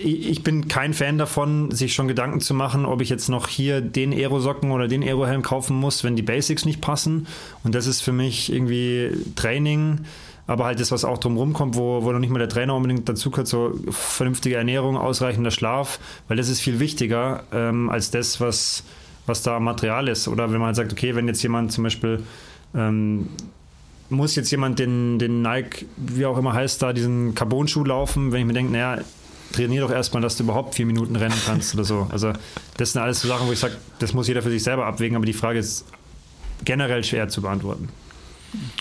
[0.04, 3.82] ich bin kein Fan davon, sich schon Gedanken zu machen, ob ich jetzt noch hier
[3.82, 7.28] den Aerosocken oder den Aerohelm kaufen muss, wenn die Basics nicht passen.
[7.64, 10.00] Und das ist für mich irgendwie Training,
[10.48, 13.08] aber halt das, was auch drumherum kommt, wo, wo noch nicht mal der Trainer unbedingt
[13.08, 18.40] dazu gehört, so vernünftige Ernährung, ausreichender Schlaf, weil das ist viel wichtiger ähm, als das,
[18.40, 18.84] was,
[19.26, 20.28] was da Material ist.
[20.28, 22.24] Oder wenn man halt sagt, okay, wenn jetzt jemand zum Beispiel
[22.76, 23.30] ähm,
[24.14, 28.42] muss jetzt jemand den, den Nike, wie auch immer heißt da, diesen Carbon-Schuh laufen, wenn
[28.42, 29.04] ich mir denke, naja,
[29.52, 32.08] trainier doch erstmal, dass du überhaupt vier Minuten rennen kannst oder so.
[32.12, 32.34] Also
[32.78, 35.16] das sind alles so Sachen, wo ich sage, das muss jeder für sich selber abwägen,
[35.16, 35.86] aber die Frage ist
[36.66, 37.90] generell schwer zu beantworten.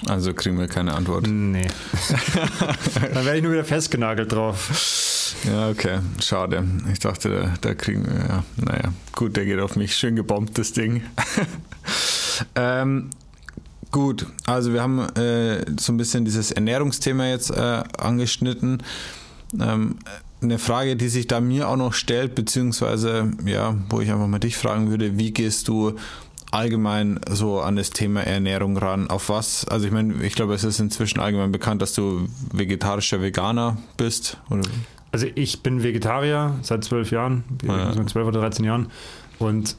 [0.07, 1.27] Also kriegen wir keine Antwort.
[1.27, 1.67] Nee.
[3.15, 5.35] Dann werde ich nur wieder festgenagelt drauf.
[5.45, 6.01] Ja, okay.
[6.21, 6.65] Schade.
[6.93, 8.45] Ich dachte, da, da kriegen wir, ja.
[8.57, 9.97] Naja, gut, der geht auf mich.
[9.97, 11.03] Schön gebombt, das Ding.
[12.55, 13.11] ähm,
[13.93, 18.83] Gut, also wir haben äh, so ein bisschen dieses Ernährungsthema jetzt äh, angeschnitten.
[19.61, 19.97] Ähm,
[20.41, 24.39] eine Frage, die sich da mir auch noch stellt, beziehungsweise ja, wo ich einfach mal
[24.39, 25.97] dich fragen würde, wie gehst du
[26.51, 29.09] allgemein so an das Thema Ernährung ran?
[29.09, 29.67] Auf was?
[29.67, 34.39] Also ich meine, ich glaube, es ist inzwischen allgemein bekannt, dass du vegetarischer Veganer bist.
[34.49, 34.63] Oder?
[35.13, 37.93] Also ich bin Vegetarier seit zwölf Jahren, ja.
[38.07, 38.89] zwölf oder 13 Jahren.
[39.39, 39.77] Und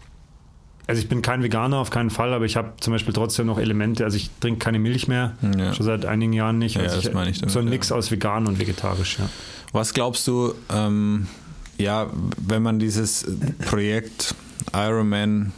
[0.85, 3.57] also ich bin kein Veganer auf keinen Fall, aber ich habe zum Beispiel trotzdem noch
[3.57, 4.03] Elemente.
[4.03, 5.73] Also ich trinke keine Milch mehr, ja.
[5.73, 6.77] schon seit einigen Jahren nicht.
[6.77, 7.95] Also ja, das ich, meine ich damit, So ein Mix ja.
[7.95, 9.29] aus vegan und vegetarisch, ja.
[9.71, 11.27] Was glaubst du, ähm,
[11.77, 13.25] ja, wenn man dieses
[13.65, 14.35] Projekt
[14.73, 15.53] Ironman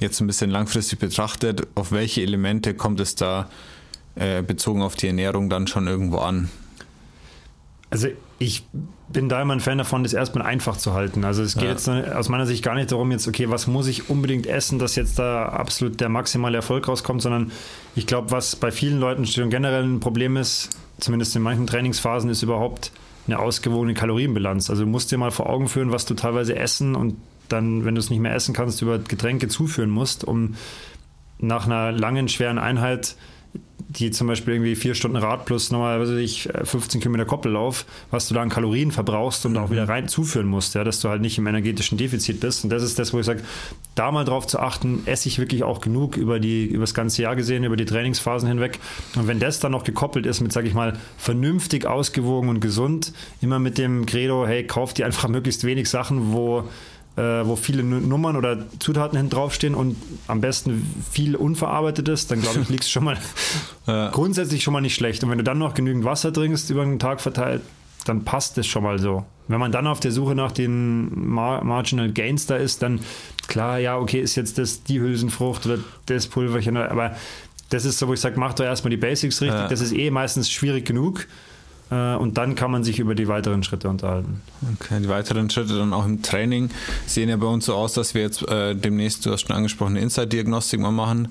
[0.00, 3.48] jetzt ein bisschen langfristig betrachtet, auf welche Elemente kommt es da
[4.14, 6.48] äh, bezogen auf die Ernährung dann schon irgendwo an?
[7.90, 8.64] Also ich
[9.08, 11.24] bin da immer ein Fan davon, das erstmal einfach zu halten.
[11.24, 11.70] Also es geht ja.
[11.70, 14.94] jetzt aus meiner Sicht gar nicht darum, jetzt, okay, was muss ich unbedingt essen, dass
[14.94, 17.52] jetzt da absolut der maximale Erfolg rauskommt, sondern
[17.94, 22.28] ich glaube, was bei vielen Leuten schon generell ein Problem ist, zumindest in manchen Trainingsphasen,
[22.28, 22.92] ist überhaupt
[23.26, 24.70] eine ausgewogene Kalorienbilanz.
[24.70, 27.16] Also du musst dir mal vor Augen führen, was du teilweise essen und
[27.48, 30.56] dann, wenn du es nicht mehr essen kannst, über Getränke zuführen musst, um
[31.38, 33.16] nach einer langen, schweren Einheit
[33.98, 38.28] die zum Beispiel irgendwie vier Stunden Rad plus nochmal, weiß ich, 15 Kilometer Koppellauf, was
[38.28, 39.58] du da an Kalorien verbrauchst und mhm.
[39.58, 42.64] auch wieder rein zuführen musst, ja, dass du halt nicht im energetischen Defizit bist.
[42.64, 43.42] Und das ist das, wo ich sage,
[43.94, 47.22] da mal drauf zu achten, esse ich wirklich auch genug über, die, über das ganze
[47.22, 48.78] Jahr gesehen, über die Trainingsphasen hinweg.
[49.16, 53.12] Und wenn das dann noch gekoppelt ist mit, sage ich mal, vernünftig ausgewogen und gesund,
[53.40, 56.64] immer mit dem Credo, hey, kauf dir einfach möglichst wenig Sachen, wo
[57.16, 62.60] äh, wo viele Nummern oder Zutaten hinten draufstehen und am besten viel unverarbeitetes, dann glaube
[62.60, 63.18] ich, liegst du schon mal
[63.86, 64.10] ja.
[64.10, 65.24] grundsätzlich schon mal nicht schlecht.
[65.24, 67.62] Und wenn du dann noch genügend Wasser trinkst über den Tag verteilt,
[68.04, 69.24] dann passt es schon mal so.
[69.48, 73.00] Wenn man dann auf der Suche nach den Mar Marginal Gains da ist, dann
[73.48, 77.16] klar, ja, okay, ist jetzt das die Hülsenfrucht oder das Pulverchen, aber
[77.70, 79.58] das ist so, wo ich sage, mach doch erstmal die Basics richtig.
[79.58, 79.68] Ja.
[79.68, 81.26] Das ist eh meistens schwierig genug.
[81.90, 84.40] Äh, und dann kann man sich über die weiteren Schritte unterhalten.
[84.74, 86.70] Okay, die weiteren Schritte dann auch im Training
[87.06, 89.92] sehen ja bei uns so aus, dass wir jetzt äh, demnächst, du hast schon angesprochen,
[89.92, 91.28] eine Inside-Diagnostik mal machen.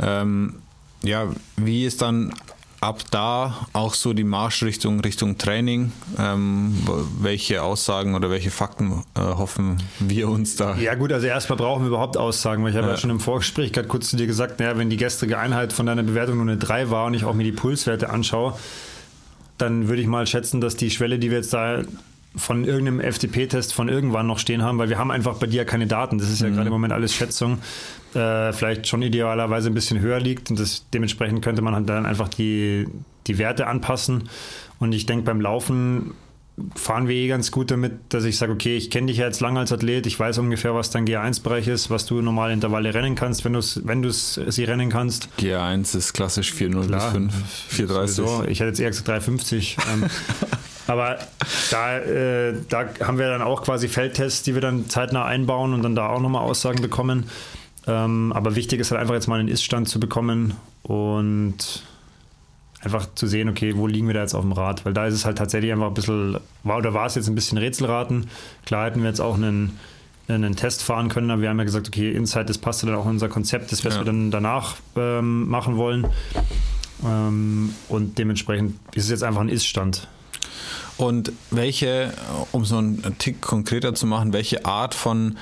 [0.00, 0.56] Ähm,
[1.02, 2.32] ja, wie ist dann
[2.80, 5.92] ab da auch so die Marschrichtung Richtung Training?
[6.18, 6.76] Ähm,
[7.20, 10.76] welche Aussagen oder welche Fakten äh, hoffen wir uns da?
[10.76, 12.94] Ja gut, also erstmal brauchen wir überhaupt Aussagen, weil ich habe ja.
[12.94, 15.86] ja schon im Vorgespräch gerade kurz zu dir gesagt, naja, wenn die gestrige Einheit von
[15.86, 18.54] deiner Bewertung nur eine 3 war und ich auch mir die Pulswerte anschaue,
[19.58, 21.82] dann würde ich mal schätzen, dass die Schwelle, die wir jetzt da
[22.36, 25.64] von irgendeinem FTP-Test von irgendwann noch stehen haben, weil wir haben einfach bei dir ja
[25.64, 26.18] keine Daten.
[26.18, 26.54] Das ist ja mhm.
[26.54, 27.58] gerade im Moment alles Schätzung.
[28.14, 32.06] Äh, vielleicht schon idealerweise ein bisschen höher liegt und das, dementsprechend könnte man halt dann
[32.06, 32.88] einfach die,
[33.26, 34.28] die Werte anpassen.
[34.80, 36.14] Und ich denke, beim Laufen
[36.76, 39.40] fahren wir eh ganz gut damit, dass ich sage, okay, ich kenne dich ja jetzt
[39.40, 43.16] lange als Athlet, ich weiß ungefähr, was dein G1-Bereich ist, was du normal Intervalle rennen
[43.16, 45.28] kannst, wenn du wenn sie rennen kannst.
[45.38, 47.34] G1 ist klassisch 4,0 bis 5,
[47.72, 48.06] 4,30.
[48.06, 49.76] So, ich hätte jetzt eher gesagt 3,50.
[49.92, 50.04] ähm,
[50.86, 51.18] aber
[51.70, 55.82] da, äh, da haben wir dann auch quasi Feldtests, die wir dann zeitnah einbauen und
[55.82, 57.24] dann da auch nochmal Aussagen bekommen.
[57.86, 61.82] Ähm, aber wichtig ist halt einfach jetzt mal einen Ist-Stand zu bekommen und
[62.84, 64.84] einfach zu sehen, okay, wo liegen wir da jetzt auf dem Rad?
[64.84, 67.34] Weil da ist es halt tatsächlich einfach ein bisschen, war oder war es jetzt ein
[67.34, 68.28] bisschen Rätselraten.
[68.66, 69.78] Klar hätten wir jetzt auch einen,
[70.28, 73.04] einen Test fahren können, aber wir haben ja gesagt, okay, Insight, das passt dann auch
[73.04, 74.00] in unser Konzept, das was ja.
[74.00, 76.06] wir dann danach ähm, machen wollen.
[77.04, 80.08] Ähm, und dementsprechend ist es jetzt einfach ein Ist-Stand.
[80.96, 82.12] Und welche,
[82.52, 85.36] um so einen Tick konkreter zu machen, welche Art von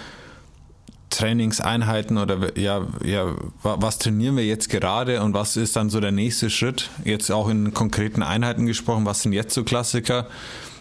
[1.12, 6.12] Trainingseinheiten oder ja, ja, was trainieren wir jetzt gerade und was ist dann so der
[6.12, 6.90] nächste Schritt?
[7.04, 10.26] Jetzt auch in konkreten Einheiten gesprochen, was sind jetzt so Klassiker?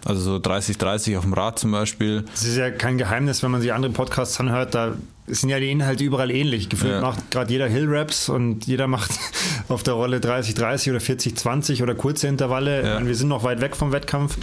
[0.04, 2.26] Also so 30, 30 auf dem Rad zum Beispiel.
[2.34, 4.96] Es ist ja kein Geheimnis, wenn man sich andere Podcasts anhört, da
[5.28, 6.70] sind ja die Inhalte überall ähnlich.
[6.70, 7.02] Gefühlt ja.
[7.02, 9.12] macht gerade jeder Hill Raps und jeder macht
[9.68, 12.84] auf der Rolle 30, 30 oder 40, 20 oder kurze Intervalle.
[12.84, 13.06] Ja.
[13.06, 14.38] wir sind noch weit weg vom Wettkampf.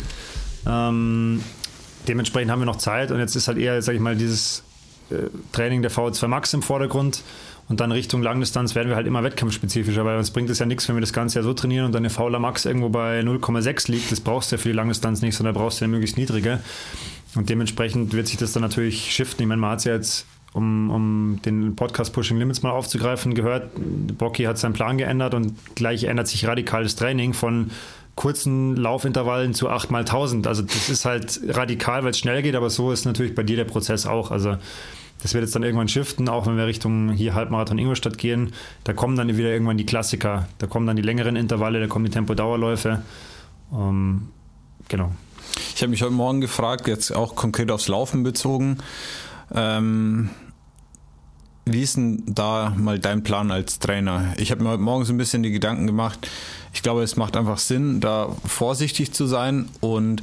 [0.66, 1.42] Ähm,
[2.06, 4.62] dementsprechend haben wir noch Zeit und jetzt ist halt eher, sag ich mal, dieses
[5.52, 7.22] Training der VO2 Max im Vordergrund
[7.68, 10.88] und dann Richtung Langdistanz werden wir halt immer wettkampfspezifischer, weil uns bringt es ja nichts,
[10.88, 13.90] wenn wir das Ganze ja so trainieren und dann eine Fauler Max irgendwo bei 0,6
[13.90, 14.10] liegt.
[14.10, 16.60] Das brauchst du ja für die Langdistanz nicht, sondern brauchst du ja möglichst niedrige.
[17.34, 19.42] Und dementsprechend wird sich das dann natürlich shiften.
[19.42, 23.34] Ich meine, man hat es ja jetzt, um, um den Podcast Pushing Limits mal aufzugreifen,
[23.34, 23.70] gehört,
[24.16, 27.70] Bocky hat seinen Plan geändert und gleich ändert sich radikal das Training von
[28.18, 30.48] kurzen Laufintervallen zu 8 mal 1000.
[30.48, 33.56] Also das ist halt radikal, weil es schnell geht, aber so ist natürlich bei dir
[33.56, 34.32] der Prozess auch.
[34.32, 34.56] Also
[35.22, 38.54] das wird jetzt dann irgendwann shiften, auch wenn wir Richtung hier Halbmarathon Ingolstadt gehen.
[38.82, 40.48] Da kommen dann wieder irgendwann die Klassiker.
[40.58, 43.02] Da kommen dann die längeren Intervalle, da kommen die Tempo-Dauerläufe.
[43.72, 44.28] Ähm,
[44.88, 45.12] genau.
[45.76, 48.78] Ich habe mich heute Morgen gefragt, jetzt auch konkret aufs Laufen bezogen.
[49.54, 50.30] Ähm,
[51.72, 54.34] wie ist denn da mal dein Plan als Trainer?
[54.36, 56.28] Ich habe mir heute Morgen so ein bisschen die Gedanken gemacht.
[56.72, 60.22] Ich glaube, es macht einfach Sinn, da vorsichtig zu sein und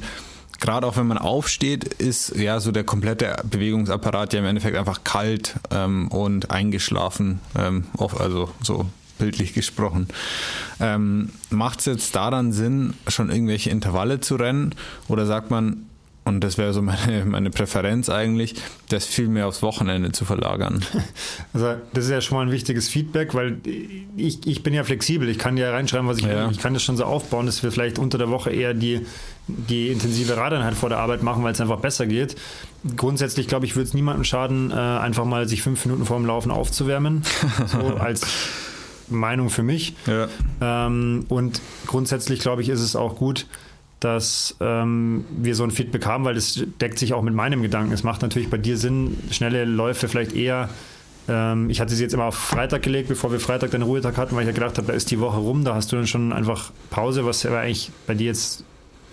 [0.60, 5.04] gerade auch wenn man aufsteht, ist ja so der komplette Bewegungsapparat ja im Endeffekt einfach
[5.04, 8.86] kalt ähm, und eingeschlafen, ähm, also so
[9.18, 10.08] bildlich gesprochen.
[10.80, 14.74] Ähm, Macht es jetzt daran Sinn, schon irgendwelche Intervalle zu rennen
[15.08, 15.86] oder sagt man,
[16.26, 18.56] und das wäre so meine, meine Präferenz eigentlich,
[18.88, 20.84] das viel mehr aufs Wochenende zu verlagern.
[21.52, 23.58] Also das ist ja schon mal ein wichtiges Feedback, weil
[24.16, 25.28] ich, ich bin ja flexibel.
[25.28, 26.44] Ich kann ja reinschreiben, was ich ja.
[26.44, 26.52] will.
[26.52, 29.06] Ich kann das schon so aufbauen, dass wir vielleicht unter der Woche eher die,
[29.46, 32.36] die intensive Radeinheit vor der Arbeit machen, weil es einfach besser geht.
[32.96, 36.26] Grundsätzlich, glaube ich, würde es niemandem schaden, äh, einfach mal sich fünf Minuten vor dem
[36.26, 37.22] Laufen aufzuwärmen.
[37.66, 38.26] So als
[39.08, 39.94] Meinung für mich.
[40.06, 40.28] Ja.
[40.60, 43.46] Ähm, und grundsätzlich, glaube ich, ist es auch gut,
[44.06, 47.92] dass ähm, wir so ein Feedback haben, weil das deckt sich auch mit meinem Gedanken.
[47.92, 50.68] Es macht natürlich bei dir Sinn, schnelle Läufe vielleicht eher.
[51.28, 54.36] Ähm, ich hatte sie jetzt immer auf Freitag gelegt, bevor wir Freitag den Ruhetag hatten,
[54.36, 56.32] weil ich ja gedacht habe, da ist die Woche rum, da hast du dann schon
[56.32, 58.62] einfach Pause, was aber eigentlich bei dir jetzt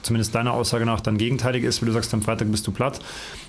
[0.04, 3.00] zumindest deiner Aussage nach dann gegenteilig ist, weil du sagst, am Freitag bist du platt.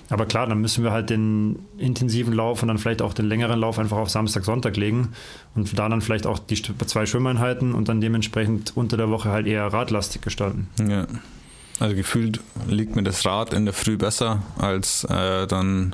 [0.09, 3.59] Aber klar, dann müssen wir halt den intensiven Lauf und dann vielleicht auch den längeren
[3.59, 5.09] Lauf einfach auf Samstag, Sonntag legen
[5.55, 9.47] und da dann vielleicht auch die zwei Schwimmeinheiten und dann dementsprechend unter der Woche halt
[9.47, 10.67] eher radlastig gestalten.
[10.79, 11.07] Ja.
[11.79, 15.93] Also gefühlt liegt mir das Rad in der Früh besser als äh, dann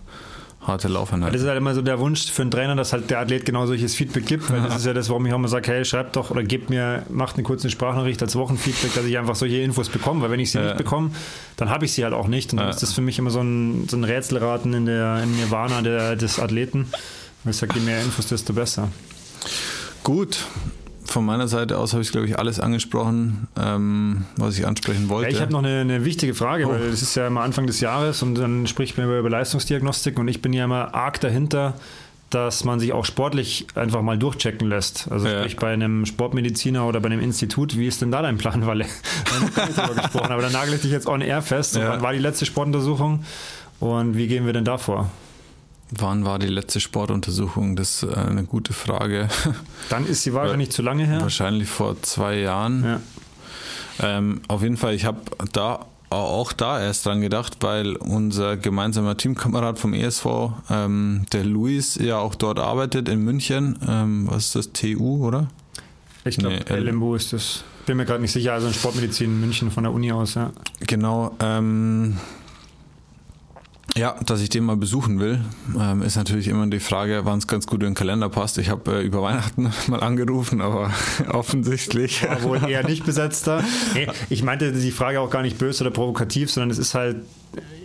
[0.61, 1.33] harte Laufeinheit.
[1.33, 3.65] Das ist halt immer so der Wunsch für einen Trainer, dass halt der Athlet genau
[3.65, 6.15] solches Feedback gibt, weil das ist ja das, warum ich auch immer sage, hey, schreibt
[6.15, 9.89] doch oder gebt mir, macht eine kurze Sprachnachricht als Wochenfeedback, dass ich einfach solche Infos
[9.89, 10.65] bekomme, weil wenn ich sie ja.
[10.65, 11.11] nicht bekomme,
[11.57, 12.73] dann habe ich sie halt auch nicht und dann ja.
[12.73, 16.15] ist das für mich immer so ein, so ein Rätselraten in der im Nirvana der,
[16.15, 16.87] des Athleten.
[17.43, 18.89] Weil ich sage, je mehr Infos, desto besser.
[20.03, 20.45] Gut,
[21.11, 25.29] von meiner Seite aus habe ich, glaube ich, alles angesprochen, ähm, was ich ansprechen wollte.
[25.29, 26.71] Ja, ich habe noch eine, eine, wichtige Frage, oh.
[26.71, 30.27] weil es ist ja immer Anfang des Jahres und dann spricht man über Leistungsdiagnostik und
[30.27, 31.73] ich bin ja immer arg dahinter,
[32.29, 35.11] dass man sich auch sportlich einfach mal durchchecken lässt.
[35.11, 35.39] Also ja.
[35.39, 38.85] sprich bei einem Sportmediziner oder bei einem Institut, wie ist denn da dein Plan, Walle?
[39.95, 41.75] gesprochen, aber da nagel ich dich jetzt on air fest.
[41.75, 41.89] Ja.
[41.89, 43.25] Wann war die letzte Sportuntersuchung
[43.79, 45.11] und wie gehen wir denn da vor?
[45.91, 47.75] Wann war die letzte Sportuntersuchung?
[47.75, 49.27] Das ist äh, eine gute Frage.
[49.89, 51.21] Dann ist sie wahrscheinlich zu lange her.
[51.21, 52.83] Wahrscheinlich vor zwei Jahren.
[52.83, 53.01] Ja.
[53.99, 55.19] Ähm, auf jeden Fall, ich habe
[55.51, 60.25] da auch da erst dran gedacht, weil unser gemeinsamer Teamkamerad vom ESV,
[60.69, 63.77] ähm, der Luis, ja auch dort arbeitet in München.
[63.87, 64.71] Ähm, was ist das?
[64.73, 65.47] TU, oder?
[66.23, 67.63] Ich glaube, nee, LMU ist das.
[67.85, 68.53] Bin mir gerade nicht sicher.
[68.53, 70.51] Also in Sportmedizin in München von der Uni aus, ja.
[70.81, 71.35] Genau.
[71.39, 72.17] Ähm,
[73.97, 75.41] Ja, dass ich den mal besuchen will,
[75.77, 78.57] ähm, ist natürlich immer die Frage, wann es ganz gut in den Kalender passt.
[78.57, 80.91] Ich habe äh, über Weihnachten mal angerufen, aber
[81.29, 82.23] offensichtlich.
[82.27, 83.63] War wohl eher nicht besetzter.
[83.93, 87.17] Nee, ich meinte die Frage auch gar nicht böse oder provokativ, sondern es ist halt,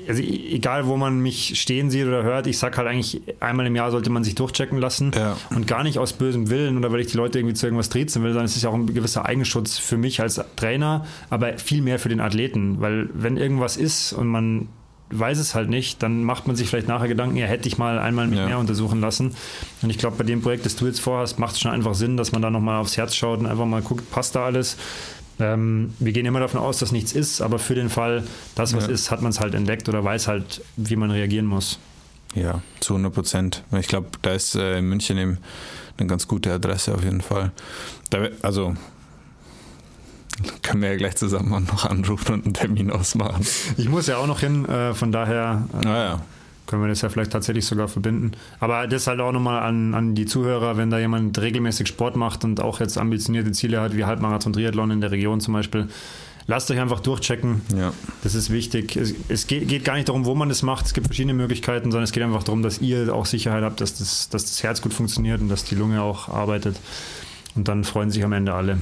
[0.09, 3.67] also e-, egal wo man mich stehen sieht oder hört, ich sag halt eigentlich, einmal
[3.67, 5.37] im Jahr sollte man sich durchchecken lassen Ja.
[5.51, 8.23] und gar nicht aus bösem Willen oder weil ich die Leute irgendwie zu irgendwas triezen
[8.23, 11.83] will, sondern es ist ja auch ein gewisser Eigenschutz für mich als Trainer, aber viel
[11.83, 14.69] mehr für den Athleten, weil wenn irgendwas ist und man
[15.11, 17.99] weiß es halt nicht, dann macht man sich vielleicht nachher Gedanken, ja, hätte ich mal
[17.99, 18.47] einmal mich Ja.
[18.47, 19.35] mehr untersuchen lassen.
[19.83, 22.17] Und ich glaube, bei dem Projekt, das du jetzt vorhast, macht es schon einfach Sinn,
[22.17, 24.77] dass man da nochmal aufs Herz schaut und einfach mal guckt, passt da alles.
[25.39, 28.87] Ähm, wir gehen immer davon aus, dass nichts ist, aber für den Fall, dass was
[28.87, 28.93] Ja.
[28.93, 31.79] ist, hat man es halt entdeckt oder weiß halt, wie man reagieren muss.
[32.35, 33.63] Ja, zu 100 Prozent.
[33.79, 35.39] Ich glaube, da ist äh, in München eben
[35.99, 37.53] eine ganz gute Adresse auf jeden Fall.
[38.11, 38.75] Da, also
[40.63, 43.47] können wir ja gleich zusammen noch anrufen und einen Termin ausmachen.
[43.77, 46.21] Ich muss ja auch noch hin, äh, von daher äh, Naja,
[46.67, 48.33] können wir das ja vielleicht tatsächlich sogar verbinden.
[48.61, 52.45] Aber das halt auch nochmal an, an die Zuhörer, wenn da jemand regelmäßig Sport macht
[52.45, 55.89] und auch jetzt ambitionierte Ziele hat, wie Halbmarathon, Triathlon in der Region zum Beispiel,
[56.47, 57.63] lasst euch einfach durchchecken.
[57.77, 57.93] ja.
[58.23, 58.97] Das ist wichtig.
[58.97, 60.87] Es, es geht, geht gar nicht darum, wo man das macht.
[60.87, 63.99] Es gibt verschiedene Möglichkeiten, sondern es geht einfach darum, dass ihr auch Sicherheit habt, dass
[63.99, 66.77] das, dass das Herz gut funktioniert und dass die Lunge auch arbeitet.
[67.55, 68.79] Und dann freuen sich am Ende alle.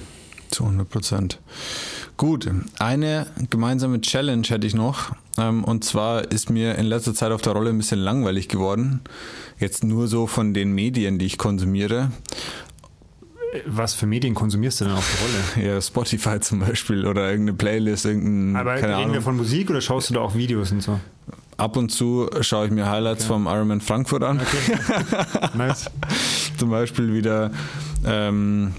[0.55, 1.41] Zu 100 Prozent.
[2.17, 5.11] Gut, eine gemeinsame Challenge hätte ich noch.
[5.37, 9.01] Ähm, und zwar ist mir in letzter Zeit auf der Rolle ein bisschen langweilig geworden.
[9.59, 12.13] Jetzt nur so von den Medien, die ich konsumiere.
[13.67, 15.71] Was für Medien konsumierst du denn auf der Rolle?
[15.75, 18.55] Ja, Spotify zum Beispiel oder irgendeine Playlist, irgendein.
[18.55, 19.15] Aber keine reden Ahnung.
[19.15, 21.01] wir von Musik oder schaust du da auch Videos und so?
[21.57, 24.41] Ab und zu schaue ich mir Highlights vom Ironman Frankfurt an.
[24.41, 24.79] Okay.
[25.57, 25.91] nice.
[26.59, 27.51] Zum Beispiel wieder
[28.07, 28.75] ähm,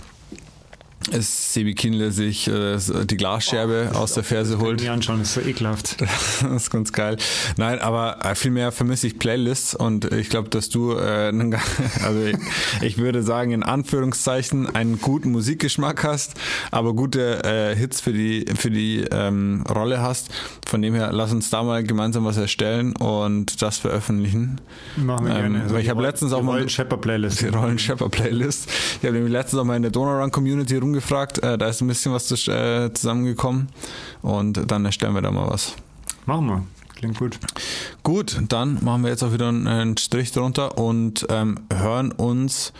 [1.11, 4.81] es Sebi Kienle sich äh, die Glasscherbe aus der Ferse holt.
[4.81, 5.97] Mir anschauen, das ist so ekelhaft.
[6.41, 7.17] das ist ganz geil.
[7.57, 11.31] Nein, aber äh, vielmehr vermisse ich Playlists und ich glaube, dass du, äh,
[12.03, 12.37] also ich,
[12.81, 16.33] ich würde sagen, in Anführungszeichen einen guten Musikgeschmack hast,
[16.71, 20.29] aber gute äh, Hits für die, für die ähm, Rolle hast.
[20.67, 24.59] Von dem her, lass uns da mal gemeinsam was erstellen und das veröffentlichen.
[24.97, 25.69] Machen wir Ähm, gerne.
[25.71, 27.41] weil ich die hab Roll- letztens auch die mal- Rollen Shepard Playlist.
[27.41, 28.69] Die Rollen Shepard Playlist.
[28.99, 31.39] Ich habe nämlich letztens auch mal in der Donau Run Community rumgefragt.
[31.43, 33.67] Äh, da ist ein bisschen was zu- äh, zusammengekommen.
[34.21, 35.75] Und dann erstellen wir da mal was.
[36.25, 36.63] Machen wir.
[36.95, 37.38] Klingt gut.
[38.03, 42.71] Gut, dann machen wir jetzt auch wieder einen, Strich drunter und ähm, hören uns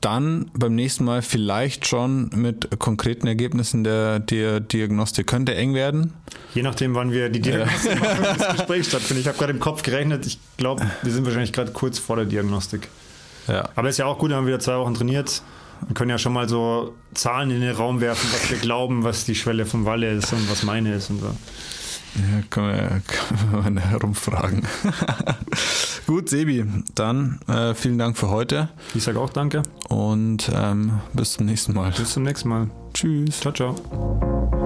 [0.00, 5.26] dann beim nächsten Mal vielleicht schon mit konkreten Ergebnissen der, der Diagnostik.
[5.26, 6.14] Könnte eng werden.
[6.54, 9.22] Je nachdem, wann wir die Diagnostik machen, und das Gespräch stattfindet.
[9.22, 10.24] Ich habe gerade im Kopf gerechnet.
[10.26, 12.88] Ich glaube, wir sind wahrscheinlich gerade kurz vor der Diagnostik.
[13.46, 13.68] Ja.
[13.74, 15.42] Aber ist ja auch gut, wir haben wieder zwei Wochen trainiert.
[15.86, 19.24] Wir können ja schon mal so Zahlen in den Raum werfen, was wir glauben, was
[19.24, 21.26] die Schwelle von Walle ist und was meine ist und so.
[22.16, 24.66] Ja, können wir, können wir mal herumfragen.
[26.06, 26.64] Gut, Sebi,
[26.94, 29.62] dann äh, vielen Dank für heute Ich sage auch danke.
[29.88, 31.92] und ähm, bis zum nächsten Mal.
[31.92, 32.68] Bis zum nächsten Mal.
[32.94, 33.40] Tschüss.
[33.40, 34.59] Ciao, ciao.